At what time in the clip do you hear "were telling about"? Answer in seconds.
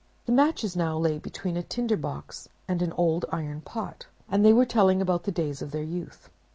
4.51-5.25